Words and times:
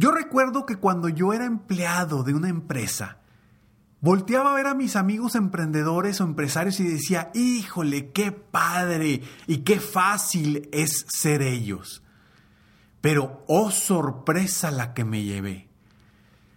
Yo 0.00 0.12
recuerdo 0.12 0.64
que 0.64 0.76
cuando 0.76 1.10
yo 1.10 1.34
era 1.34 1.44
empleado 1.44 2.22
de 2.22 2.32
una 2.32 2.48
empresa, 2.48 3.18
volteaba 4.00 4.52
a 4.52 4.54
ver 4.54 4.66
a 4.66 4.72
mis 4.72 4.96
amigos 4.96 5.34
emprendedores 5.34 6.22
o 6.22 6.24
empresarios 6.24 6.80
y 6.80 6.84
decía, 6.84 7.30
híjole, 7.34 8.10
qué 8.10 8.32
padre 8.32 9.20
y 9.46 9.58
qué 9.58 9.78
fácil 9.78 10.70
es 10.72 11.04
ser 11.06 11.42
ellos. 11.42 12.02
Pero, 13.02 13.44
oh 13.46 13.70
sorpresa 13.70 14.70
la 14.70 14.94
que 14.94 15.04
me 15.04 15.22
llevé. 15.22 15.68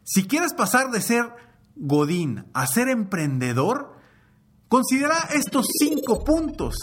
Si 0.05 0.25
quieres 0.25 0.53
pasar 0.53 0.89
de 0.91 1.01
ser 1.01 1.35
Godín 1.75 2.45
a 2.53 2.65
ser 2.65 2.87
emprendedor, 2.87 3.97
considera 4.69 5.17
estos 5.33 5.67
cinco 5.81 6.23
puntos 6.23 6.77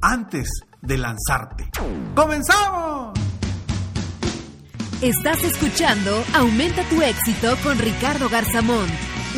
antes 0.00 0.48
de 0.82 0.98
lanzarte. 0.98 1.68
¡Comenzamos! 2.14 3.09
Estás 5.02 5.42
escuchando 5.44 6.22
Aumenta 6.34 6.86
tu 6.90 7.00
éxito 7.00 7.56
con 7.62 7.78
Ricardo 7.78 8.28
Garzamón, 8.28 8.86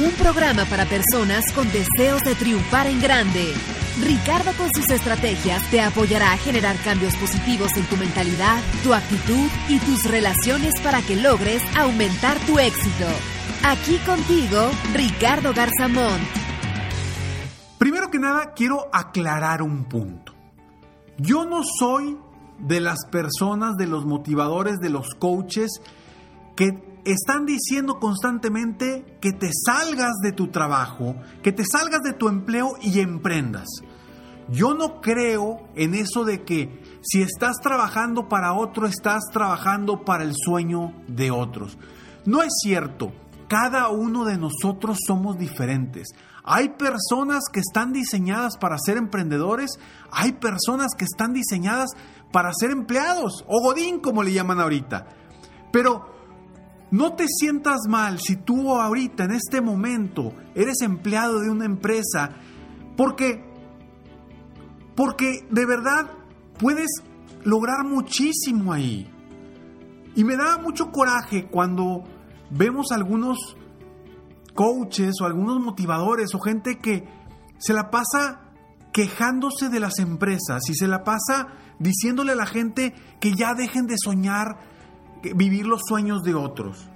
un 0.05 0.11
programa 0.15 0.65
para 0.65 0.87
personas 0.87 1.53
con 1.53 1.71
deseos 1.71 2.21
de 2.25 2.35
triunfar 2.35 2.89
en 2.89 3.01
grande. 3.01 3.55
Ricardo 4.03 4.51
con 4.55 4.69
sus 4.75 4.91
estrategias 4.91 5.63
te 5.71 5.81
apoyará 5.81 6.33
a 6.33 6.37
generar 6.37 6.75
cambios 6.79 7.15
positivos 7.15 7.77
en 7.77 7.85
tu 7.85 7.97
mentalidad, 7.97 8.61
tu 8.83 8.93
actitud 8.93 9.49
y 9.69 9.79
tus 9.79 10.03
relaciones 10.11 10.75
para 10.81 11.01
que 11.01 11.15
logres 11.15 11.63
aumentar 11.77 12.41
tu 12.41 12.59
éxito. 12.59 13.07
Aquí 13.63 13.99
contigo, 13.99 14.69
Ricardo 14.93 15.55
Garzamón. 15.55 16.21
Primero 17.79 18.11
que 18.11 18.19
nada, 18.19 18.53
quiero 18.53 18.89
aclarar 18.93 19.63
un 19.63 19.85
punto. 19.85 20.35
Yo 21.19 21.45
no 21.45 21.63
soy 21.79 22.17
de 22.59 22.81
las 22.81 23.07
personas, 23.11 23.77
de 23.77 23.87
los 23.87 24.05
motivadores, 24.05 24.79
de 24.79 24.91
los 24.91 25.15
coaches 25.15 25.71
que 26.57 26.93
están 27.05 27.47
diciendo 27.47 27.99
constantemente 27.99 29.19
que 29.21 29.33
te 29.33 29.51
salgas 29.53 30.13
de 30.23 30.33
tu 30.33 30.49
trabajo, 30.49 31.17
que 31.43 31.53
te 31.53 31.65
salgas 31.65 32.03
de 32.03 32.13
tu 32.13 32.29
empleo 32.29 32.75
y 32.81 33.01
emprendas. 33.01 33.69
Yo 34.49 34.75
no 34.75 35.01
creo 35.01 35.69
en 35.75 35.95
eso 35.95 36.25
de 36.25 36.43
que 36.43 36.83
si 37.03 37.23
estás 37.23 37.57
trabajando 37.63 38.29
para 38.29 38.53
otro, 38.53 38.87
estás 38.87 39.23
trabajando 39.33 40.05
para 40.05 40.25
el 40.25 40.35
sueño 40.37 40.93
de 41.09 41.31
otros. 41.31 41.79
No 42.25 42.43
es 42.43 42.53
cierto, 42.63 43.13
cada 43.53 43.91
uno 43.91 44.25
de 44.25 44.39
nosotros 44.39 44.97
somos 45.07 45.37
diferentes. 45.37 46.09
Hay 46.43 46.71
personas 46.71 47.45
que 47.53 47.61
están 47.61 47.93
diseñadas 47.93 48.57
para 48.57 48.79
ser 48.79 48.97
emprendedores, 48.97 49.79
hay 50.11 50.33
personas 50.33 50.93
que 50.97 51.05
están 51.05 51.35
diseñadas 51.35 51.91
para 52.33 52.51
ser 52.59 52.71
empleados 52.71 53.45
o 53.47 53.61
godín 53.63 54.01
como 54.01 54.23
le 54.23 54.33
llaman 54.33 54.59
ahorita. 54.59 55.07
Pero 55.71 56.07
no 56.91 57.13
te 57.13 57.27
sientas 57.29 57.81
mal 57.91 58.21
si 58.21 58.37
tú 58.37 58.75
ahorita 58.75 59.25
en 59.25 59.33
este 59.33 59.61
momento 59.61 60.33
eres 60.55 60.81
empleado 60.81 61.41
de 61.41 61.51
una 61.51 61.67
empresa 61.67 62.31
porque 62.97 63.45
porque 64.95 65.47
de 65.51 65.67
verdad 65.67 66.11
puedes 66.59 66.89
lograr 67.45 67.85
muchísimo 67.85 68.73
ahí. 68.73 69.11
Y 70.15 70.25
me 70.25 70.37
da 70.37 70.57
mucho 70.57 70.91
coraje 70.91 71.49
cuando 71.49 72.05
vemos 72.53 72.93
algunos 72.93 73.57
coaches 74.55 75.15
o 75.21 75.25
algunos 75.25 75.61
motivadores 75.61 76.35
o 76.35 76.41
gente 76.41 76.79
que 76.79 77.09
se 77.59 77.73
la 77.73 77.91
pasa 77.91 78.53
quejándose 78.93 79.71
de 79.71 79.81
las 79.81 79.99
empresas 79.99 80.69
y 80.69 80.75
se 80.75 80.87
la 80.87 81.03
pasa 81.03 81.49
diciéndole 81.79 82.33
a 82.33 82.37
la 82.37 82.47
gente 82.47 82.95
que 83.21 83.35
ya 83.35 83.55
dejen 83.55 83.87
de 83.87 83.97
soñar, 83.97 84.59
vivir 85.35 85.67
los 85.67 85.81
sueños 85.87 86.23
de 86.23 86.35
otros. 86.35 86.89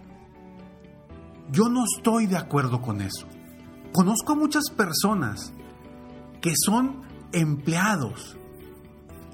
Yo 1.50 1.68
no 1.68 1.84
estoy 1.84 2.26
de 2.26 2.36
acuerdo 2.36 2.82
con 2.82 3.00
eso. 3.00 3.26
Conozco 3.92 4.32
a 4.32 4.36
muchas 4.36 4.70
personas 4.70 5.52
que 6.40 6.52
son 6.54 7.02
empleados 7.32 8.36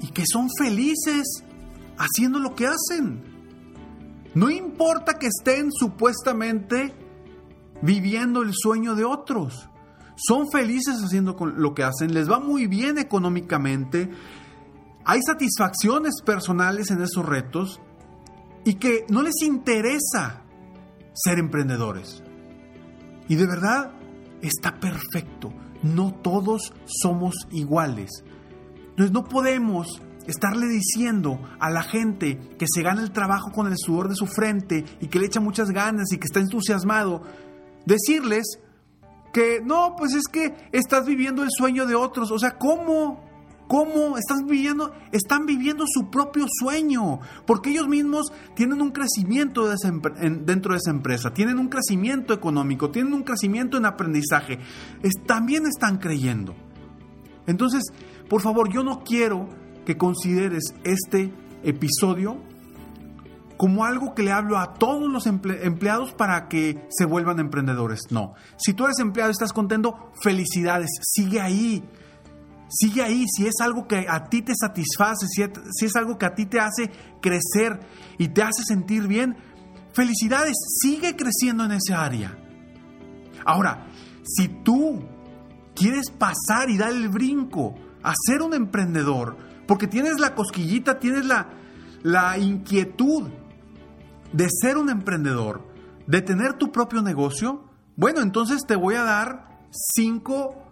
y 0.01 0.09
que 0.09 0.25
son 0.27 0.49
felices 0.59 1.45
haciendo 1.99 2.39
lo 2.39 2.55
que 2.55 2.67
hacen. 2.67 3.32
No 4.35 4.51
importa 4.51 5.19
que 5.19 5.27
estén 5.27 5.71
supuestamente 5.73 6.95
viviendo 7.83 8.43
el 8.43 8.53
sueño 8.55 8.95
de 8.95 9.05
otros. 9.05 9.69
Son 10.17 10.51
felices 10.51 11.03
haciendo 11.03 11.37
lo 11.57 11.75
que 11.75 11.83
hacen, 11.83 12.15
les 12.15 12.31
va 12.31 12.39
muy 12.39 12.67
bien 12.67 12.99
económicamente, 12.99 14.11
hay 15.05 15.21
satisfacciones 15.23 16.23
personales 16.25 16.91
en 16.91 17.03
esos 17.03 17.27
retos 17.27 17.81
y 18.65 18.75
que 18.75 19.05
no 19.09 19.23
les 19.23 19.43
interesa 19.43 20.43
ser 21.13 21.39
emprendedores. 21.39 22.23
Y 23.29 23.35
de 23.35 23.47
verdad 23.47 23.93
está 24.41 24.79
perfecto. 24.79 25.53
No 25.83 26.15
todos 26.15 26.73
somos 26.87 27.35
iguales. 27.51 28.11
Entonces 28.91 29.13
no 29.13 29.25
podemos 29.25 30.01
estarle 30.27 30.67
diciendo 30.69 31.41
a 31.59 31.71
la 31.71 31.83
gente 31.83 32.39
que 32.59 32.67
se 32.69 32.83
gana 32.83 33.03
el 33.03 33.13
trabajo 33.13 33.51
con 33.53 33.67
el 33.67 33.77
sudor 33.77 34.09
de 34.09 34.15
su 34.15 34.27
frente 34.27 34.85
y 35.01 35.09
que 35.09 35.19
le 35.19 35.27
echa 35.27 35.41
muchas 35.41 35.71
ganas 35.71 36.13
y 36.13 36.19
que 36.19 36.27
está 36.27 36.41
entusiasmado, 36.41 37.23
decirles 37.87 38.59
que 39.33 39.61
no, 39.65 39.95
pues 39.97 40.15
es 40.15 40.27
que 40.31 40.55
estás 40.73 41.07
viviendo 41.07 41.43
el 41.43 41.49
sueño 41.51 41.87
de 41.87 41.95
otros. 41.95 42.31
O 42.31 42.39
sea, 42.39 42.59
¿cómo? 42.59 43.33
¿Cómo 43.67 44.19
están 44.19 44.45
viviendo? 44.47 44.93
Están 45.13 45.47
viviendo 45.47 45.85
su 45.89 46.11
propio 46.11 46.45
sueño, 46.47 47.21
porque 47.47 47.71
ellos 47.71 47.89
mismos 47.89 48.31
tienen 48.55 48.83
un 48.83 48.91
crecimiento 48.91 49.67
dentro 49.67 50.75
de 50.75 50.79
esa 50.79 50.91
empresa, 50.91 51.33
tienen 51.33 51.59
un 51.59 51.69
crecimiento 51.69 52.35
económico, 52.35 52.91
tienen 52.91 53.15
un 53.15 53.23
crecimiento 53.23 53.79
en 53.79 53.87
aprendizaje, 53.87 54.59
también 55.25 55.65
están 55.67 55.97
creyendo. 55.97 56.55
Entonces, 57.47 57.83
por 58.29 58.43
favor, 58.43 58.71
yo 58.71 58.83
no 58.83 59.03
quiero 59.05 59.49
que 59.85 59.97
consideres 59.97 60.75
este 60.85 61.33
episodio 61.63 62.39
como 63.63 63.85
algo 63.85 64.13
que 64.13 64.25
le 64.25 64.33
hablo 64.33 64.59
a 64.59 64.75
todos 64.75 65.09
los 65.09 65.27
empleados 65.27 66.13
para 66.15 66.49
que 66.49 66.85
se 66.91 67.05
vuelvan 67.05 67.39
emprendedores. 67.39 68.01
No, 68.11 68.35
si 68.57 68.75
tú 68.75 68.87
eres 68.87 68.99
empleado 68.99 69.31
y 69.31 69.35
estás 69.35 69.53
contento, 69.53 70.11
felicidades, 70.21 70.91
sigue 71.01 71.41
ahí. 71.41 71.85
Sigue 72.69 73.03
ahí, 73.03 73.25
si 73.29 73.47
es 73.47 73.55
algo 73.61 73.87
que 73.87 74.07
a 74.09 74.25
ti 74.25 74.43
te 74.43 74.55
satisface, 74.57 75.27
si 75.29 75.85
es, 75.85 75.95
algo 75.95 76.19
que 76.19 76.27
a 76.27 76.35
ti 76.35 76.47
te 76.47 76.59
hace 76.59 76.91
crecer 77.21 77.79
y 78.19 78.29
te 78.29 78.43
hace 78.43 78.65
sentir 78.65 79.07
bien, 79.07 79.37
felicidades, 79.93 80.57
sigue 80.81 81.15
creciendo 81.15 81.65
en 81.65 81.73
esa 81.73 82.03
área. 82.03 82.37
Ahora, 83.45 83.87
si 84.25 84.49
tú 84.49 85.05
quieres 85.75 86.11
pasar 86.11 86.69
y 86.69 86.79
dar 86.79 86.91
el 86.91 87.11
brinco 87.11 87.75
a 88.03 88.13
ser 88.27 88.43
un 88.43 88.55
emprendedor, 88.55 89.37
porque 89.67 89.87
tienes 89.87 90.19
la 90.19 90.35
cosquillita, 90.35 90.99
tienes 90.99 91.25
la, 91.27 91.49
la 92.03 92.39
inquietud 92.39 93.29
de 94.33 94.49
ser 94.51 94.77
un 94.77 94.91
emprendedor, 94.91 95.67
de 96.07 96.23
tener 96.23 96.55
tu 96.55 96.73
propio 96.73 97.03
negocio, 97.03 97.65
bueno, 97.97 98.21
entonces 98.21 98.63
te 98.67 98.77
voy 98.77 98.95
a 98.95 99.03
dar 99.03 99.61
cinco 99.71 100.63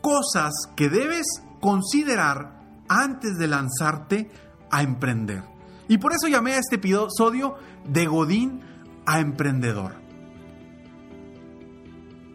cosas 0.00 0.52
que 0.76 0.88
debes 0.88 1.26
considerar 1.60 2.60
antes 2.88 3.38
de 3.38 3.48
lanzarte 3.48 4.30
a 4.70 4.82
emprender. 4.82 5.44
Y 5.88 5.98
por 5.98 6.12
eso 6.12 6.28
llamé 6.28 6.52
a 6.52 6.58
este 6.58 6.76
episodio 6.76 7.56
de 7.88 8.06
Godín 8.06 8.60
a 9.06 9.20
Emprendedor. 9.20 10.01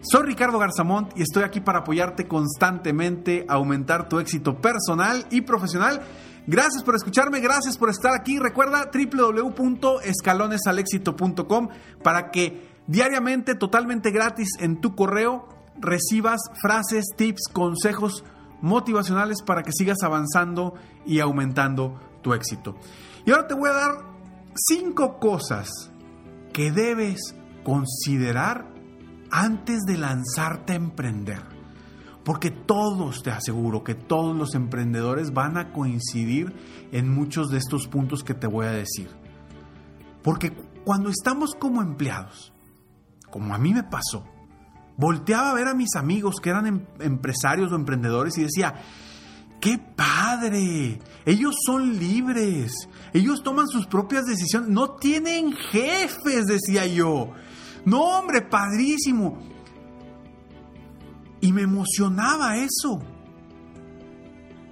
Soy 0.09 0.25
Ricardo 0.25 0.57
Garzamont 0.57 1.12
y 1.18 1.24
estoy 1.24 1.44
aquí 1.44 1.59
para 1.59 1.80
apoyarte 1.80 2.30
constantemente 2.30 3.45
a 3.50 3.56
aumentar 3.56 4.07
tu 4.07 4.19
éxito 4.19 4.62
personal 4.62 5.27
y 5.31 5.42
profesional. 5.42 6.01
Gracias 6.45 6.81
por 6.83 6.95
escucharme, 6.95 7.42
gracias 7.42 7.77
por 7.77 7.89
estar 7.89 8.13
aquí. 8.13 8.39
Recuerda 8.39 8.89
www.escalonesalexito.com 8.89 11.68
para 12.01 12.31
que 12.31 12.69
diariamente, 12.88 13.56
totalmente 13.56 14.12
gratis 14.12 14.51
en 14.59 14.80
tu 14.80 14.95
correo, 14.95 15.50
recibas 15.77 16.39
frases, 16.62 17.07
tips, 17.18 17.50
consejos 17.51 18.24
motivacionales 18.62 19.42
para 19.42 19.62
que 19.62 19.74
sigas 19.74 20.04
avanzando 20.04 20.75
y 21.06 21.19
aumentando 21.19 22.00
tu 22.21 22.33
éxito. 22.33 22.77
Y 23.25 23.31
ahora 23.31 23.48
te 23.48 23.56
voy 23.56 23.69
a 23.69 23.74
dar 23.74 24.06
cinco 24.56 25.19
cosas 25.19 25.92
que 26.54 26.71
debes 26.71 27.36
considerar 27.65 28.76
antes 29.31 29.81
de 29.83 29.97
lanzarte 29.97 30.74
a 30.74 30.77
emprender. 30.77 31.41
Porque 32.24 32.51
todos, 32.51 33.24
te 33.24 33.31
aseguro 33.31 33.83
que 33.83 33.95
todos 33.95 34.35
los 34.35 34.53
emprendedores 34.53 35.33
van 35.33 35.57
a 35.57 35.71
coincidir 35.71 36.53
en 36.91 37.09
muchos 37.09 37.47
de 37.50 37.57
estos 37.57 37.88
puntos 37.88 38.24
que 38.24 38.33
te 38.33 38.47
voy 38.47 38.65
a 38.65 38.71
decir. 38.71 39.09
Porque 40.24 40.51
cuando 40.83 41.09
estamos 41.09 41.56
como 41.56 41.81
empleados, 41.81 42.51
como 43.29 43.56
a 43.56 43.57
mí 43.57 43.74
me 43.74 43.83
pasó, 43.83 44.25
volteaba 44.97 45.51
a 45.51 45.53
ver 45.53 45.68
a 45.68 45.73
mis 45.73 45.95
amigos 45.95 46.35
que 46.41 46.50
eran 46.50 46.68
em, 46.68 46.85
empresarios 47.00 47.71
o 47.71 47.75
emprendedores 47.75 48.38
y 48.38 48.44
decía, 48.44 48.75
¡qué 49.62 49.77
padre! 49.77 51.00
Ellos 51.25 51.56
son 51.65 51.97
libres, 51.97 52.89
ellos 53.13 53.44
toman 53.44 53.68
sus 53.68 53.88
propias 53.88 54.25
decisiones, 54.25 54.69
no 54.69 54.91
tienen 54.91 55.53
jefes, 55.53 56.45
decía 56.45 56.85
yo. 56.88 57.31
No, 57.88 58.01
hombre, 58.19 58.42
padrísimo. 58.42 59.38
Y 61.39 61.54
me 61.54 61.62
emocionaba 61.62 62.57
eso. 62.57 63.00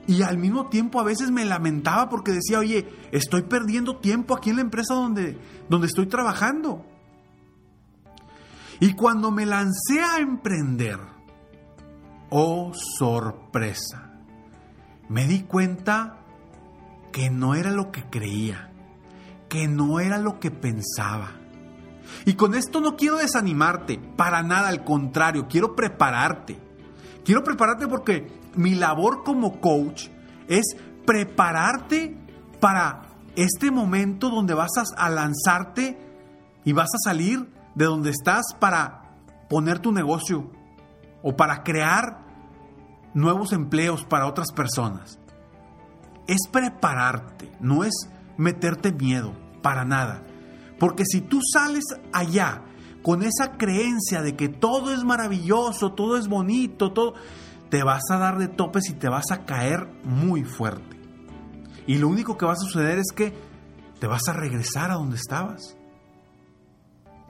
Y 0.06 0.22
al 0.22 0.38
mismo 0.38 0.68
tiempo 0.68 1.00
a 1.00 1.06
veces 1.06 1.32
me 1.32 1.46
lamentaba 1.46 2.10
porque 2.10 2.34
decía, 2.34 2.60
oye, 2.60 2.86
estoy 3.14 3.44
perdiendo 3.44 4.00
tiempo 4.00 4.36
aquí 4.36 4.50
en 4.50 4.58
la 4.58 4.64
empresa 4.64 4.96
donde, 4.96 5.40
donde 5.70 5.88
estoy 5.88 6.08
trabajando. 6.08 6.86
Y 8.82 8.92
cuando 8.96 9.32
me 9.32 9.46
lancé 9.46 10.02
a 10.02 10.20
emprender, 10.20 11.00
oh 12.30 12.74
sorpresa, 12.74 14.12
me 15.08 15.26
di 15.26 15.44
cuenta 15.44 16.18
que 17.14 17.30
no 17.30 17.56
era 17.56 17.72
lo 17.72 17.94
que 17.94 18.04
creía, 18.10 18.74
que 19.48 19.70
no 19.70 20.02
era 20.02 20.18
lo 20.18 20.38
que 20.42 20.52
pensaba 20.52 21.45
y 22.26 22.34
con 22.34 22.56
esto 22.56 22.82
no 22.82 22.96
quiero 22.96 23.18
desanimarte, 23.18 24.00
para 24.16 24.44
nada, 24.44 24.70
al 24.70 24.84
contrario, 24.84 25.48
quiero 25.48 25.76
prepararte. 25.76 26.60
Quiero 27.24 27.44
prepararte 27.44 27.88
porque 27.88 28.28
mi 28.56 28.76
labor 28.76 29.24
como 29.24 29.60
coach 29.60 30.10
es 30.48 30.76
prepararte 31.06 32.18
para 32.60 33.04
este 33.36 33.72
momento 33.72 34.30
donde 34.30 34.54
vas 34.54 34.72
a 34.96 35.10
lanzarte 35.10 35.98
y 36.64 36.74
vas 36.74 36.90
a 36.94 37.10
salir 37.10 37.50
de 37.76 37.86
donde 37.86 38.10
estás 38.10 38.54
para 38.60 39.12
poner 39.50 39.80
tu 39.80 39.92
negocio 39.92 40.50
o 41.22 41.36
para 41.36 41.64
crear 41.64 42.26
nuevos 43.14 43.54
empleos 43.54 44.04
para 44.06 44.28
otras 44.28 44.52
personas. 44.52 45.20
Es 46.28 46.48
prepararte, 46.52 47.52
no 47.60 47.84
es 47.84 47.94
meterte 48.38 48.92
miedo, 48.92 49.34
para 49.62 49.86
nada. 49.86 50.24
Porque 50.80 51.04
si 51.06 51.22
tú 51.22 51.40
sales 51.54 51.84
allá 52.12 52.64
con 53.02 53.24
esa 53.24 53.58
creencia 53.58 54.22
de 54.22 54.36
que 54.36 54.50
todo 54.50 54.94
es 54.94 55.04
maravilloso, 55.04 55.94
todo 55.94 56.18
es 56.18 56.28
bonito, 56.28 56.92
todo, 56.92 57.14
te 57.70 57.84
vas 57.84 58.04
a 58.10 58.18
dar 58.18 58.38
de 58.38 58.48
topes 58.48 58.90
y 58.90 58.94
te 58.94 59.10
vas 59.10 59.32
a 59.32 59.46
caer 59.46 59.88
muy 60.04 60.44
fuerte. 60.44 60.96
Y 61.88 61.98
lo 61.98 62.08
único 62.08 62.38
que 62.38 62.46
va 62.46 62.54
a 62.54 62.58
suceder 62.58 62.98
es 62.98 63.12
que 63.16 63.34
te 64.00 64.08
vas 64.08 64.28
a 64.28 64.34
regresar 64.34 64.92
a 64.92 64.96
donde 64.96 65.18
estabas. 65.18 65.78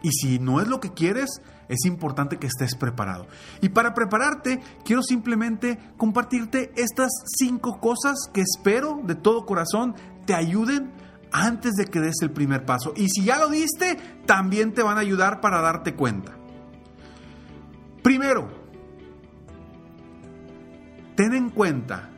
Y 0.01 0.12
si 0.12 0.39
no 0.39 0.62
es 0.62 0.68
lo 0.68 0.80
que 0.80 0.94
quieres, 0.94 1.42
es 1.68 1.86
importante 1.86 2.38
que 2.38 2.47
estés 2.47 2.75
preparado. 2.75 3.27
Y 3.62 3.69
para 3.69 3.94
prepararte, 3.94 4.62
quiero 4.83 5.01
simplemente 5.01 5.80
compartirte 5.97 6.71
estas 6.75 7.12
cinco 7.38 7.80
cosas 7.80 8.30
que 8.31 8.42
espero 8.42 9.01
de 9.03 9.15
todo 9.15 9.45
corazón 9.45 9.95
te 10.25 10.33
ayuden 10.33 10.92
antes 11.36 11.74
de 11.74 11.86
que 11.86 12.00
des 12.00 12.22
el 12.22 12.32
primer 12.32 12.66
paso. 12.66 12.94
Y 12.96 13.10
si 13.10 13.26
ya 13.26 13.38
lo 13.38 13.50
diste, 13.50 13.98
también 14.26 14.74
te 14.74 14.84
van 14.84 14.98
a 14.98 15.02
ayudar 15.02 15.42
para 15.42 15.62
darte 15.62 15.94
cuenta. 15.94 16.38
Primero, 18.02 18.48
ten 21.16 21.34
en 21.34 21.50
cuenta 21.50 22.10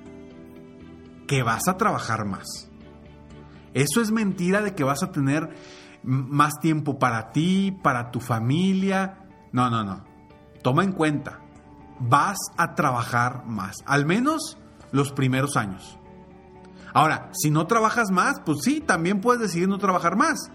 que 1.25 1.41
vas 1.41 1.67
a 1.67 1.77
trabajar 1.77 2.25
más. 2.25 2.69
Eso 3.73 4.01
es 4.01 4.11
mentira 4.11 4.61
de 4.61 4.75
que 4.75 4.83
vas 4.83 5.01
a 5.01 5.11
tener 5.11 5.49
más 6.03 6.59
tiempo 6.59 6.99
para 6.99 7.31
ti, 7.31 7.71
para 7.71 8.11
tu 8.11 8.19
familia. 8.19 9.25
No, 9.51 9.69
no, 9.69 9.83
no. 9.83 10.03
Toma 10.61 10.83
en 10.83 10.91
cuenta, 10.91 11.39
vas 11.99 12.37
a 12.57 12.75
trabajar 12.75 13.45
más, 13.45 13.77
al 13.85 14.05
menos 14.05 14.57
los 14.91 15.11
primeros 15.11 15.57
años. 15.57 15.96
Ahora, 16.93 17.29
si 17.33 17.51
no 17.51 17.67
trabajas 17.67 18.11
más, 18.11 18.39
pues 18.45 18.59
sí, 18.63 18.81
también 18.81 19.21
puedes 19.21 19.41
decidir 19.41 19.67
no 19.67 19.77
trabajar 19.77 20.15
más. 20.15 20.51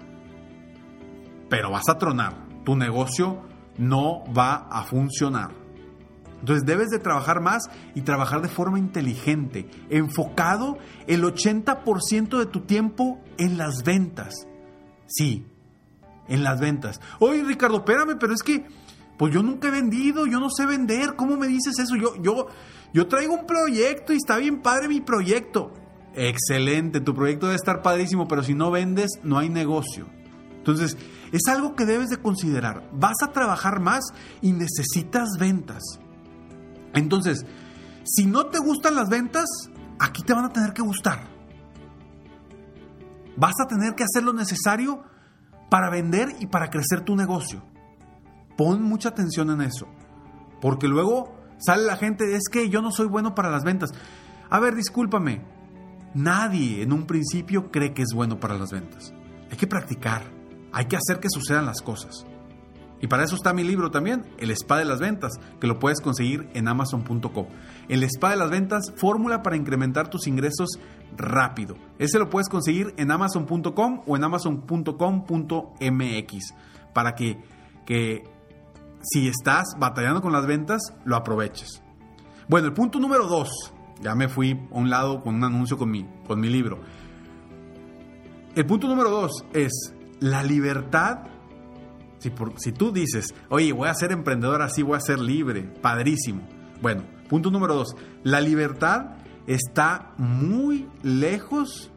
Pero 1.48 1.70
vas 1.70 1.88
a 1.88 1.98
tronar. 1.98 2.48
Tu 2.64 2.76
negocio 2.76 3.42
no 3.78 4.24
va 4.32 4.68
a 4.70 4.84
funcionar. 4.84 5.62
Entonces 6.40 6.66
debes 6.66 6.88
de 6.88 6.98
trabajar 6.98 7.40
más 7.40 7.70
y 7.94 8.02
trabajar 8.02 8.42
de 8.42 8.48
forma 8.48 8.78
inteligente, 8.78 9.70
enfocado 9.90 10.76
el 11.06 11.22
80% 11.22 12.38
de 12.38 12.46
tu 12.46 12.62
tiempo 12.62 13.20
en 13.38 13.58
las 13.58 13.84
ventas. 13.84 14.48
Sí, 15.06 15.46
en 16.26 16.42
las 16.42 16.58
ventas. 16.58 17.00
Oye, 17.20 17.44
Ricardo, 17.44 17.76
espérame, 17.76 18.18
pero 18.18 18.34
es 18.34 18.42
que 18.42 18.66
pues 19.16 19.32
yo 19.32 19.40
nunca 19.40 19.68
he 19.68 19.70
vendido, 19.70 20.26
yo 20.26 20.40
no 20.40 20.48
sé 20.50 20.66
vender, 20.66 21.14
¿cómo 21.14 21.36
me 21.36 21.46
dices 21.46 21.78
eso? 21.78 21.94
Yo 21.94 22.20
yo 22.20 22.48
yo 22.92 23.06
traigo 23.06 23.34
un 23.34 23.46
proyecto 23.46 24.12
y 24.12 24.16
está 24.16 24.36
bien 24.38 24.62
padre 24.62 24.88
mi 24.88 25.00
proyecto. 25.00 25.72
Excelente, 26.14 27.00
tu 27.00 27.14
proyecto 27.14 27.46
debe 27.46 27.56
estar 27.56 27.82
padrísimo, 27.82 28.28
pero 28.28 28.42
si 28.42 28.54
no 28.54 28.70
vendes, 28.70 29.10
no 29.22 29.38
hay 29.38 29.48
negocio. 29.48 30.06
Entonces, 30.56 30.96
es 31.32 31.42
algo 31.48 31.74
que 31.74 31.86
debes 31.86 32.10
de 32.10 32.18
considerar. 32.18 32.88
Vas 32.92 33.16
a 33.22 33.32
trabajar 33.32 33.80
más 33.80 34.04
y 34.40 34.52
necesitas 34.52 35.30
ventas. 35.38 35.82
Entonces, 36.94 37.44
si 38.04 38.26
no 38.26 38.46
te 38.46 38.58
gustan 38.58 38.94
las 38.94 39.08
ventas, 39.08 39.46
aquí 39.98 40.22
te 40.22 40.34
van 40.34 40.44
a 40.44 40.52
tener 40.52 40.72
que 40.72 40.82
gustar. 40.82 41.26
Vas 43.36 43.54
a 43.64 43.66
tener 43.66 43.94
que 43.94 44.04
hacer 44.04 44.22
lo 44.22 44.32
necesario 44.32 45.02
para 45.70 45.90
vender 45.90 46.36
y 46.38 46.46
para 46.46 46.68
crecer 46.68 47.00
tu 47.00 47.16
negocio. 47.16 47.64
Pon 48.56 48.82
mucha 48.82 49.08
atención 49.08 49.50
en 49.50 49.62
eso. 49.62 49.88
Porque 50.60 50.86
luego 50.86 51.34
sale 51.58 51.84
la 51.84 51.96
gente, 51.96 52.36
es 52.36 52.42
que 52.52 52.68
yo 52.68 52.82
no 52.82 52.90
soy 52.90 53.06
bueno 53.06 53.34
para 53.34 53.50
las 53.50 53.64
ventas. 53.64 53.90
A 54.50 54.60
ver, 54.60 54.74
discúlpame, 54.74 55.42
Nadie 56.14 56.82
en 56.82 56.92
un 56.92 57.06
principio 57.06 57.70
cree 57.70 57.94
que 57.94 58.02
es 58.02 58.12
bueno 58.14 58.38
para 58.38 58.58
las 58.58 58.70
ventas. 58.70 59.14
Hay 59.50 59.56
que 59.56 59.66
practicar, 59.66 60.22
hay 60.72 60.86
que 60.86 60.96
hacer 60.96 61.20
que 61.20 61.28
sucedan 61.30 61.66
las 61.66 61.80
cosas. 61.80 62.26
Y 63.02 63.08
para 63.08 63.24
eso 63.24 63.34
está 63.34 63.52
mi 63.52 63.64
libro 63.64 63.90
también, 63.90 64.24
El 64.38 64.52
Spa 64.52 64.78
de 64.78 64.84
las 64.84 65.00
Ventas, 65.00 65.32
que 65.60 65.66
lo 65.66 65.80
puedes 65.80 66.00
conseguir 66.00 66.48
en 66.54 66.68
amazon.com. 66.68 67.46
El 67.88 68.04
Spa 68.04 68.30
de 68.30 68.36
las 68.36 68.48
Ventas, 68.48 68.92
fórmula 68.96 69.42
para 69.42 69.56
incrementar 69.56 70.08
tus 70.08 70.28
ingresos 70.28 70.78
rápido. 71.16 71.74
Ese 71.98 72.20
lo 72.20 72.30
puedes 72.30 72.48
conseguir 72.48 72.94
en 72.98 73.10
amazon.com 73.10 74.02
o 74.06 74.16
en 74.16 74.22
amazon.com.mx 74.22 76.54
para 76.94 77.16
que, 77.16 77.42
que 77.84 78.22
si 79.02 79.26
estás 79.26 79.74
batallando 79.78 80.22
con 80.22 80.32
las 80.32 80.46
ventas, 80.46 80.80
lo 81.04 81.16
aproveches. 81.16 81.82
Bueno, 82.48 82.68
el 82.68 82.72
punto 82.72 83.00
número 83.00 83.26
dos 83.26 83.74
ya 84.02 84.14
me 84.14 84.28
fui 84.28 84.52
a 84.70 84.74
un 84.74 84.90
lado 84.90 85.22
con 85.22 85.36
un 85.36 85.44
anuncio 85.44 85.78
con 85.78 85.90
mi, 85.90 86.06
con 86.26 86.40
mi 86.40 86.48
libro. 86.48 86.80
El 88.54 88.66
punto 88.66 88.88
número 88.88 89.10
dos 89.10 89.44
es 89.54 89.94
la 90.20 90.42
libertad. 90.42 91.20
Si, 92.18 92.30
por, 92.30 92.60
si 92.60 92.72
tú 92.72 92.92
dices, 92.92 93.34
oye, 93.48 93.72
voy 93.72 93.88
a 93.88 93.94
ser 93.94 94.12
emprendedor 94.12 94.60
así, 94.60 94.82
voy 94.82 94.96
a 94.96 95.00
ser 95.00 95.18
libre, 95.18 95.62
padrísimo. 95.62 96.42
Bueno, 96.80 97.04
punto 97.28 97.50
número 97.50 97.74
dos, 97.74 97.96
la 98.24 98.40
libertad 98.40 99.16
está 99.46 100.12
muy 100.18 100.88
lejos 101.02 101.90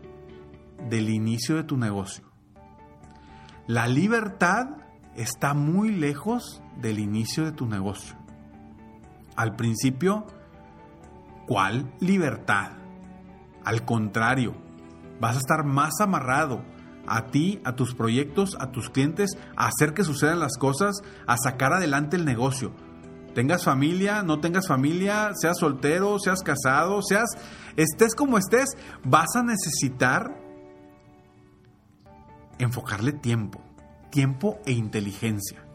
del 0.90 1.10
inicio 1.10 1.56
de 1.56 1.64
tu 1.64 1.78
negocio. 1.78 2.24
La 3.68 3.88
libertad 3.88 4.78
está 5.16 5.54
muy 5.54 5.92
lejos 5.92 6.62
del 6.80 7.00
inicio 7.00 7.46
de 7.46 7.52
tu 7.52 7.66
negocio. 7.66 8.16
Al 9.36 9.56
principio 9.56 10.28
¿Cuál 11.48 11.92
libertad? 12.00 12.72
Al 13.64 13.86
contrario, 13.86 14.56
vas 15.20 15.36
a 15.36 15.40
estar 15.40 15.64
más 15.66 16.00
amarrado 16.02 16.64
a 17.08 17.28
ti, 17.28 17.62
a 17.64 17.76
tus 17.76 17.94
proyectos, 17.94 18.58
a 18.60 18.72
tus 18.72 18.90
clientes, 18.90 19.32
a 19.56 19.68
hacer 19.68 19.94
que 19.94 20.04
sucedan 20.04 20.40
las 20.40 20.58
cosas, 20.58 21.02
a 21.28 21.38
sacar 21.38 21.74
adelante 21.74 22.16
el 22.16 22.26
negocio. 22.26 22.72
Tengas 23.34 23.66
familia, 23.66 24.24
no 24.24 24.40
tengas 24.40 24.68
familia, 24.68 25.32
seas 25.36 25.58
soltero, 25.60 26.18
seas 26.20 26.42
casado, 26.42 27.02
seas, 27.02 27.30
estés 27.76 28.16
como 28.16 28.38
estés, 28.38 28.70
vas 29.04 29.36
a 29.36 29.44
necesitar 29.44 30.42
enfocarle 32.58 33.12
tiempo, 33.12 33.62
tiempo 34.10 34.60
e 34.66 34.72
inteligencia. 34.72 35.66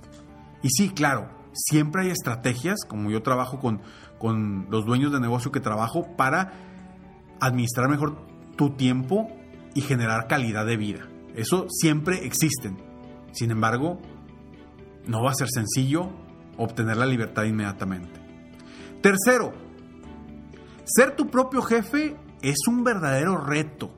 Y 0.62 0.70
sí, 0.70 0.90
claro, 0.90 1.28
siempre 1.52 2.02
hay 2.02 2.10
estrategias, 2.10 2.78
como 2.88 3.10
yo 3.10 3.22
trabajo 3.22 3.60
con, 3.60 3.82
con 4.20 4.68
los 4.70 4.84
dueños 4.84 5.10
de 5.10 5.18
negocio 5.18 5.50
que 5.50 5.58
trabajo, 5.58 6.06
para 6.16 6.52
administrar 7.40 7.88
mejor 7.88 8.16
tu 8.56 8.70
tiempo 8.70 9.28
y 9.74 9.80
generar 9.80 10.28
calidad 10.28 10.66
de 10.66 10.76
vida. 10.76 11.08
Eso 11.34 11.66
siempre 11.70 12.26
existen. 12.26 12.76
Sin 13.32 13.50
embargo, 13.50 13.98
no 15.06 15.22
va 15.22 15.30
a 15.30 15.34
ser 15.34 15.48
sencillo 15.48 16.10
obtener 16.58 16.98
la 16.98 17.06
libertad 17.06 17.44
inmediatamente. 17.44 18.20
Tercero, 19.00 19.54
ser 20.84 21.16
tu 21.16 21.28
propio 21.28 21.62
jefe 21.62 22.16
es 22.42 22.58
un 22.68 22.84
verdadero 22.84 23.38
reto. 23.38 23.90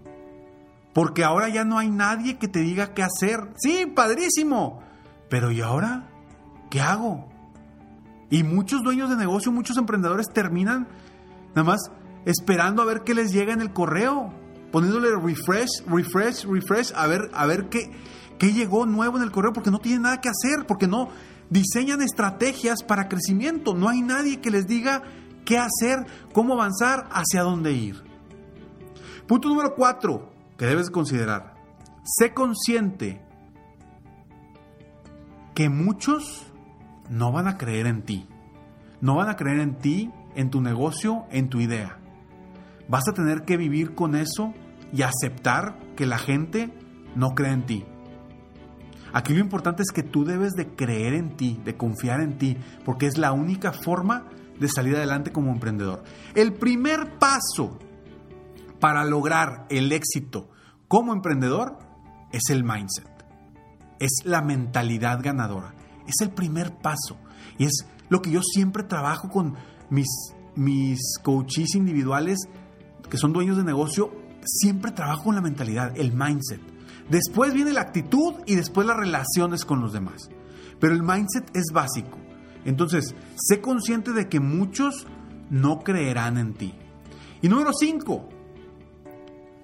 Porque 0.93 1.25
ahora 1.25 1.49
ya 1.49 1.65
no 1.65 1.79
hay 1.79 1.91
nadie 1.91 2.39
que 2.39 2.49
te 2.49 2.61
diga 2.61 2.95
qué 2.95 3.03
hacer. 3.03 3.49
Sí, 3.57 3.87
padrísimo. 3.87 4.83
Pero 5.29 5.51
¿y 5.51 5.63
ahora? 5.63 6.11
¿Qué 6.71 6.81
hago? 6.81 7.32
Y 8.33 8.45
muchos 8.45 8.83
dueños 8.83 9.11
de 9.11 9.17
negocio, 9.17 9.53
muchos 9.53 9.77
emprendedores 9.77 10.31
terminan 10.33 10.89
nada 11.55 11.65
más 11.65 11.91
esperando 12.25 12.81
a 12.81 12.87
ver 12.87 13.03
qué 13.03 13.13
les 13.13 13.31
llega 13.31 13.53
en 13.53 13.61
el 13.61 13.75
correo, 13.75 14.33
poniéndole 14.71 15.11
refresh, 15.15 15.85
refresh, 15.87 16.47
refresh, 16.47 16.95
a 16.97 17.07
ver, 17.07 17.31
a 17.35 17.45
ver 17.45 17.69
qué, 17.69 17.93
qué 18.39 18.55
llegó 18.55 18.87
nuevo 18.87 19.19
en 19.19 19.23
el 19.23 19.31
correo, 19.31 19.53
porque 19.53 19.71
no 19.71 19.81
tienen 19.81 20.01
nada 20.01 20.23
que 20.23 20.31
hacer, 20.31 20.67
porque 20.67 20.87
no 20.87 21.11
diseñan 21.51 22.01
estrategias 22.01 22.83
para 22.83 23.07
crecimiento. 23.07 23.75
No 23.75 23.91
hay 23.91 24.01
nadie 24.01 24.41
que 24.41 24.51
les 24.51 24.67
diga 24.67 25.03
qué 25.45 25.59
hacer, 25.59 26.07
cómo 26.33 26.55
avanzar, 26.55 27.11
hacia 27.13 27.43
dónde 27.43 27.73
ir. 27.73 28.03
Punto 29.29 29.51
número 29.51 29.75
cuatro 29.75 30.33
que 30.57 30.65
debes 30.65 30.89
considerar. 30.89 31.53
Sé 32.03 32.33
consciente 32.33 33.21
que 35.55 35.69
muchos 35.69 36.51
no 37.09 37.33
van 37.33 37.49
a 37.49 37.59
creer 37.59 37.87
en 37.87 38.03
ti. 38.03 38.27
No 39.01 39.17
van 39.17 39.29
a 39.29 39.37
creer 39.37 39.61
en 39.61 39.79
ti, 39.79 40.11
en 40.35 40.51
tu 40.51 40.61
negocio, 40.61 41.25
en 41.31 41.49
tu 41.49 41.61
idea. 41.61 41.99
Vas 42.89 43.09
a 43.09 43.13
tener 43.13 43.45
que 43.45 43.57
vivir 43.57 43.95
con 43.95 44.15
eso 44.15 44.55
y 44.93 45.03
aceptar 45.03 45.79
que 45.97 46.07
la 46.07 46.19
gente 46.19 46.73
no 47.15 47.35
cree 47.35 47.53
en 47.53 47.67
ti. 47.67 47.85
Aquí 49.13 49.35
lo 49.35 49.41
importante 49.41 49.83
es 49.83 49.91
que 49.93 50.03
tú 50.03 50.25
debes 50.25 50.53
de 50.53 50.69
creer 50.75 51.15
en 51.15 51.37
ti, 51.37 51.61
de 51.65 51.77
confiar 51.77 52.21
en 52.21 52.39
ti, 52.39 52.57
porque 52.85 53.07
es 53.07 53.19
la 53.19 53.33
única 53.33 53.73
forma 53.73 54.27
de 54.59 54.69
salir 54.69 54.97
adelante 54.97 55.33
como 55.33 55.53
emprendedor. 55.53 56.03
El 56.35 56.55
primer 56.55 57.19
paso 57.19 57.79
para 58.81 59.05
lograr 59.05 59.67
el 59.69 59.93
éxito 59.93 60.51
como 60.89 61.13
emprendedor 61.13 61.79
es 62.33 62.51
el 62.51 62.65
mindset, 62.65 63.09
es 64.01 64.11
la 64.25 64.43
mentalidad 64.43 65.21
ganadora, 65.23 65.75
es 66.07 66.15
el 66.21 66.31
primer 66.31 66.77
paso 66.77 67.17
y 67.59 67.65
es 67.65 67.87
lo 68.09 68.23
que 68.23 68.31
yo 68.31 68.41
siempre 68.43 68.83
trabajo 68.83 69.29
con 69.29 69.55
mis, 69.91 70.09
mis 70.55 71.01
coaches 71.23 71.75
individuales 71.75 72.39
que 73.09 73.19
son 73.19 73.33
dueños 73.33 73.57
de 73.57 73.65
negocio, 73.65 74.11
siempre 74.45 74.91
trabajo 74.91 75.25
con 75.25 75.35
la 75.35 75.43
mentalidad, 75.43 75.97
el 75.97 76.13
mindset. 76.13 76.61
Después 77.11 77.53
viene 77.53 77.73
la 77.73 77.83
actitud 77.83 78.35
y 78.47 78.55
después 78.55 78.87
las 78.87 78.97
relaciones 78.97 79.65
con 79.65 79.81
los 79.81 79.93
demás. 79.93 80.31
Pero 80.81 80.95
el 80.95 81.03
mindset 81.03 81.55
es 81.55 81.67
básico. 81.73 82.19
Entonces, 82.65 83.15
sé 83.37 83.61
consciente 83.61 84.13
de 84.13 84.29
que 84.29 84.41
muchos 84.41 85.07
no 85.51 85.81
creerán 85.81 86.39
en 86.39 86.55
ti. 86.55 86.75
Y 87.43 87.49
número 87.49 87.73
5, 87.73 88.29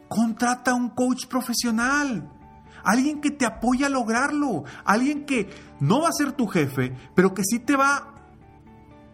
Contrata 0.08 0.70
a 0.70 0.74
un 0.74 0.90
coach 0.90 1.26
profesional. 1.26 2.30
Alguien 2.88 3.20
que 3.20 3.30
te 3.30 3.44
apoye 3.44 3.84
a 3.84 3.90
lograrlo. 3.90 4.64
Alguien 4.86 5.26
que 5.26 5.50
no 5.78 6.00
va 6.00 6.08
a 6.08 6.12
ser 6.12 6.32
tu 6.32 6.46
jefe, 6.46 6.96
pero 7.14 7.34
que 7.34 7.42
sí 7.44 7.58
te 7.58 7.76
va 7.76 8.14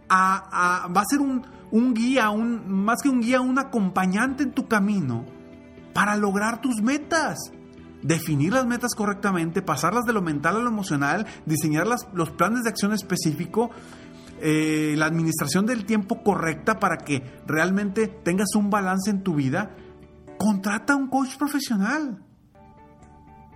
a, 0.09 0.88
va 0.95 1.00
a 1.00 1.04
ser 1.11 1.21
un, 1.21 1.45
un 1.73 1.93
guía, 1.93 2.31
un, 2.31 2.85
más 2.85 3.02
que 3.02 3.09
un 3.09 3.21
guía, 3.21 3.40
un 3.40 3.59
acompañante 3.59 4.45
en 4.45 4.52
tu 4.52 4.69
camino 4.69 5.25
para 5.93 6.14
lograr 6.14 6.61
tus 6.61 6.83
metas. 6.83 7.50
Definir 8.00 8.52
las 8.52 8.64
metas 8.64 8.95
correctamente, 8.95 9.61
pasarlas 9.61 10.04
de 10.04 10.12
lo 10.12 10.23
mental 10.23 10.57
a 10.57 10.61
lo 10.61 10.69
emocional, 10.69 11.26
diseñar 11.45 11.88
los 11.88 12.31
planes 12.31 12.62
de 12.62 12.69
acción 12.69 12.93
específico, 12.93 13.71
eh, 14.40 14.95
la 14.97 15.07
administración 15.07 15.66
del 15.66 15.85
tiempo 15.85 16.23
correcta 16.23 16.78
para 16.78 16.99
que 16.99 17.40
realmente 17.47 18.07
tengas 18.07 18.54
un 18.54 18.71
balance 18.71 19.11
en 19.11 19.25
tu 19.25 19.35
vida 19.35 19.75
Contrata 20.38 20.95
a 20.95 20.97
un 20.97 21.09
coach 21.09 21.37
profesional. 21.38 22.24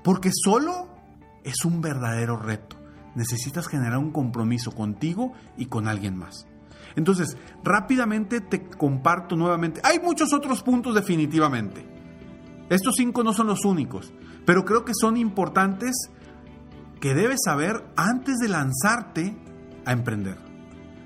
Porque 0.03 0.31
solo 0.33 0.89
es 1.45 1.65
un 1.65 1.81
verdadero 1.81 2.37
reto. 2.37 2.77
Necesitas 3.15 3.67
generar 3.67 3.99
un 3.99 4.13
compromiso 4.13 4.73
contigo 4.73 5.33
y 5.57 5.67
con 5.67 5.89
alguien 5.89 6.17
más. 6.17 6.47
Entonces, 6.97 7.37
rápidamente 7.63 8.41
te 8.41 8.69
comparto 8.69 9.37
nuevamente. 9.37 9.81
Hay 9.85 9.99
muchos 10.01 10.33
otros 10.33 10.63
puntos 10.63 10.95
definitivamente. 10.95 11.87
Estos 12.71 12.95
cinco 12.97 13.23
no 13.25 13.33
son 13.33 13.47
los 13.47 13.65
únicos, 13.65 14.13
pero 14.45 14.65
creo 14.65 14.85
que 14.85 14.93
son 14.95 15.17
importantes 15.17 16.11
que 17.01 17.15
debes 17.15 17.41
saber 17.45 17.85
antes 17.97 18.37
de 18.39 18.49
lanzarte 18.49 19.37
a 19.85 19.93
emprender. 19.93 20.37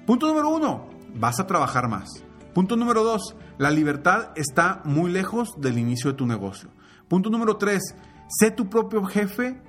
Punto 0.06 0.26
número 0.26 0.48
uno, 0.48 0.90
vas 1.14 1.38
a 1.38 1.46
trabajar 1.46 1.88
más. 1.88 2.08
Punto 2.54 2.76
número 2.76 3.04
dos, 3.04 3.36
la 3.58 3.70
libertad 3.70 4.30
está 4.34 4.82
muy 4.84 5.10
lejos 5.10 5.50
del 5.58 5.78
inicio 5.78 6.10
de 6.10 6.16
tu 6.16 6.26
negocio. 6.26 6.70
Punto 7.08 7.30
número 7.30 7.56
tres, 7.56 7.94
sé 8.38 8.50
tu 8.50 8.68
propio 8.68 9.04
jefe 9.04 9.60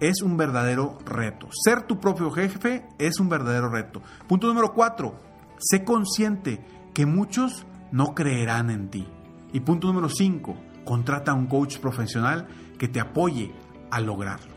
es 0.00 0.22
un 0.22 0.36
verdadero 0.36 0.98
reto. 1.04 1.48
Ser 1.52 1.82
tu 1.82 1.98
propio 2.00 2.30
jefe 2.30 2.86
es 2.98 3.18
un 3.20 3.28
verdadero 3.28 3.68
reto. 3.68 4.02
Punto 4.26 4.46
número 4.46 4.72
cuatro, 4.74 5.20
sé 5.58 5.84
consciente 5.84 6.64
que 6.94 7.06
muchos 7.06 7.66
no 7.92 8.14
creerán 8.14 8.70
en 8.70 8.90
ti. 8.90 9.06
Y 9.52 9.60
punto 9.60 9.86
número 9.86 10.08
cinco, 10.08 10.56
contrata 10.84 11.32
a 11.32 11.34
un 11.34 11.46
coach 11.46 11.78
profesional 11.78 12.48
que 12.78 12.88
te 12.88 13.00
apoye 13.00 13.52
a 13.90 14.00
lograrlo. 14.00 14.54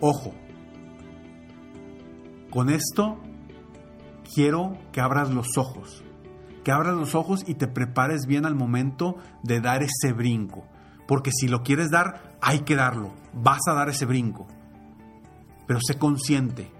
Ojo, 0.00 0.34
con 2.50 2.68
esto 2.68 3.18
quiero 4.34 4.76
que 4.92 5.00
abras 5.00 5.30
los 5.30 5.56
ojos, 5.56 6.04
que 6.66 6.72
abras 6.72 6.96
los 6.96 7.14
ojos 7.14 7.44
y 7.46 7.54
te 7.54 7.68
prepares 7.68 8.26
bien 8.26 8.44
al 8.44 8.56
momento 8.56 9.18
de 9.44 9.60
dar 9.60 9.84
ese 9.84 10.12
brinco. 10.12 10.66
Porque 11.06 11.30
si 11.30 11.46
lo 11.46 11.62
quieres 11.62 11.92
dar, 11.92 12.36
hay 12.42 12.62
que 12.62 12.74
darlo, 12.74 13.12
vas 13.32 13.60
a 13.68 13.72
dar 13.72 13.88
ese 13.88 14.04
brinco. 14.04 14.48
Pero 15.68 15.78
sé 15.80 15.96
consciente 15.96 16.72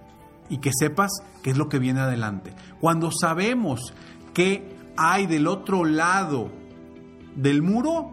y 0.49 0.57
que 0.57 0.71
sepas 0.77 1.09
qué 1.41 1.51
es 1.51 1.57
lo 1.57 1.69
que 1.69 1.79
viene 1.79 2.01
adelante. 2.01 2.53
Cuando 2.81 3.11
sabemos 3.17 3.93
que 4.33 4.75
hay 4.97 5.25
del 5.25 5.47
otro 5.47 5.85
lado 5.85 6.51
del 7.37 7.63
muro, 7.63 8.11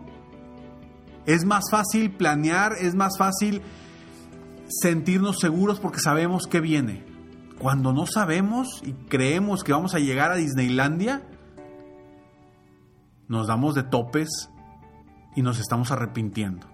es 1.27 1.45
más 1.45 1.65
fácil 1.73 2.13
planear, 2.13 2.75
es 2.81 2.95
más 2.95 3.19
fácil 3.19 3.63
sentirnos 4.69 5.41
seguros 5.41 5.81
porque 5.81 5.99
sabemos 5.99 6.47
qué 6.47 6.61
viene. 6.61 7.05
Cuando 7.59 7.93
no 7.93 8.07
sabemos 8.07 8.81
y 8.85 8.93
creemos 8.93 9.65
que 9.65 9.73
vamos 9.73 9.97
a 9.97 9.99
llegar 9.99 10.31
a 10.31 10.37
Disneylandia, 10.37 11.25
nos 13.29 13.47
damos 13.47 13.75
de 13.75 13.83
topes 13.83 14.51
y 15.35 15.43
nos 15.43 15.59
estamos 15.59 15.91
arrepintiendo. 15.91 16.67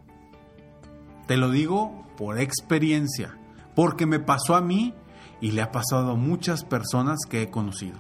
Te 1.27 1.37
lo 1.37 1.51
digo 1.51 2.07
por 2.17 2.39
experiencia, 2.39 3.39
porque 3.75 4.07
me 4.07 4.21
pasó 4.21 4.57
a 4.57 4.61
mí 4.61 4.95
y 5.41 5.53
le 5.53 5.63
ha 5.63 5.71
pasado 5.71 6.13
a 6.13 6.17
muchas 6.17 6.65
personas 6.65 7.21
que 7.29 7.43
he 7.43 7.51
conocido. 7.51 7.99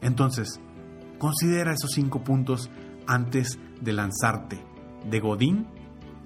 Entonces, 0.00 0.60
considera 1.18 1.72
esos 1.72 1.90
cinco 1.92 2.22
puntos 2.24 2.70
antes 3.06 3.58
de 3.80 3.92
lanzarte 3.92 4.64
de 5.08 5.20
Godín 5.20 5.66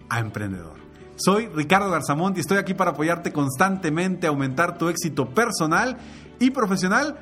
a 0.08 0.20
emprendedor. 0.20 0.80
Soy 1.16 1.46
Ricardo 1.48 1.90
Garzamont 1.90 2.36
y 2.36 2.40
estoy 2.40 2.58
aquí 2.58 2.74
para 2.74 2.92
apoyarte 2.92 3.32
constantemente, 3.32 4.26
aumentar 4.26 4.78
tu 4.78 4.88
éxito 4.88 5.34
personal 5.34 5.98
y 6.38 6.50
profesional. 6.50 7.18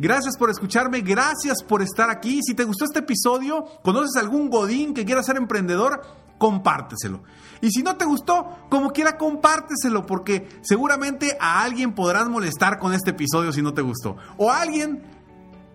Gracias 0.00 0.36
por 0.38 0.48
escucharme, 0.48 1.02
gracias 1.02 1.62
por 1.62 1.82
estar 1.82 2.08
aquí. 2.08 2.40
Si 2.42 2.54
te 2.54 2.64
gustó 2.64 2.86
este 2.86 3.00
episodio, 3.00 3.66
conoces 3.82 4.16
algún 4.16 4.48
godín 4.48 4.94
que 4.94 5.04
quiera 5.04 5.22
ser 5.22 5.36
emprendedor, 5.36 6.00
compárteselo. 6.38 7.22
Y 7.60 7.70
si 7.70 7.82
no 7.82 7.98
te 7.98 8.06
gustó, 8.06 8.60
como 8.70 8.94
quiera, 8.94 9.18
compárteselo, 9.18 10.06
porque 10.06 10.48
seguramente 10.62 11.36
a 11.38 11.62
alguien 11.62 11.94
podrás 11.94 12.30
molestar 12.30 12.78
con 12.78 12.94
este 12.94 13.10
episodio 13.10 13.52
si 13.52 13.60
no 13.60 13.74
te 13.74 13.82
gustó. 13.82 14.16
O 14.38 14.50
a 14.50 14.62
alguien 14.62 15.02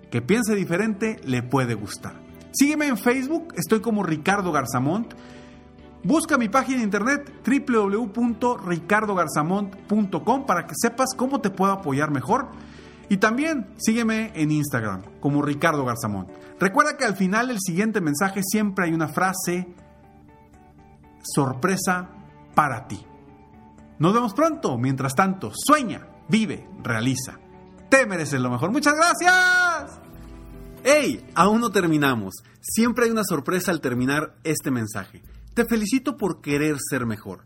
que 0.10 0.24
piense 0.24 0.56
diferente 0.56 1.22
le 1.24 1.44
puede 1.44 1.76
gustar. 1.76 2.16
Sígueme 2.52 2.88
en 2.88 2.98
Facebook, 2.98 3.54
estoy 3.56 3.80
como 3.80 4.02
Ricardo 4.02 4.52
Garzamont. 4.52 5.14
Busca 6.04 6.40
mi 6.40 6.50
página 6.50 6.80
de 6.80 6.86
internet 6.86 7.32
www.ricardogarzamont.com 7.46 10.46
para 10.48 10.66
que 10.66 10.74
sepas 10.76 11.10
cómo 11.16 11.42
te 11.42 11.52
puedo 11.52 11.74
apoyar 11.74 12.10
mejor. 12.10 12.50
Y 13.10 13.18
también 13.18 13.68
sígueme 13.78 14.32
en 14.36 14.52
Instagram 14.52 15.04
como 15.20 15.42
Ricardo 15.42 15.86
Garzamont. 15.86 16.30
Recuerda 16.60 16.98
que 16.98 17.06
al 17.06 17.16
final 17.16 17.50
del 17.50 17.60
siguiente 17.60 18.02
mensaje 18.02 18.42
siempre 18.44 18.86
hay 18.86 18.94
una 18.94 19.08
frase 19.08 19.68
sorpresa 21.24 22.10
para 22.54 22.88
ti. 22.88 23.06
Nos 24.00 24.14
vemos 24.14 24.34
pronto. 24.34 24.78
Mientras 24.78 25.16
tanto, 25.16 25.52
sueña, 25.54 26.08
vive, 26.28 26.68
realiza. 26.84 27.40
Te 27.90 28.06
mereces 28.06 28.42
lo 28.42 28.50
mejor. 28.50 28.72
Muchas 28.72 28.94
gracias. 28.96 30.00
¡Hey! 30.84 31.26
Aún 31.36 31.62
no 31.62 31.72
terminamos. 31.72 32.36
Siempre 32.62 33.06
hay 33.06 33.12
una 33.12 33.24
sorpresa 33.24 33.72
al 33.72 33.82
terminar 33.82 34.36
este 34.44 34.72
mensaje. 34.72 35.24
Te 35.54 35.66
felicito 35.66 36.18
por 36.18 36.42
querer 36.42 36.78
ser 36.80 37.06
mejor. 37.06 37.46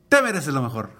Te 0.09 0.23
mereces 0.23 0.55
lo 0.55 0.63
mejor. 0.63 1.00